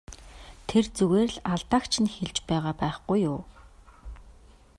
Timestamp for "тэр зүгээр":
0.67-1.31